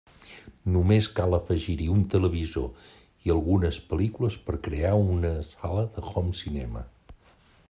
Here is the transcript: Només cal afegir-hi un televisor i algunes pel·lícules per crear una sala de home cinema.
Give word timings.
Només 0.75 1.09
cal 1.19 1.37
afegir-hi 1.37 1.89
un 1.97 2.01
televisor 2.15 2.89
i 3.27 3.35
algunes 3.35 3.81
pel·lícules 3.93 4.41
per 4.49 4.59
crear 4.69 4.97
una 5.13 5.35
sala 5.55 5.89
de 5.99 6.07
home 6.09 6.39
cinema. 6.45 6.89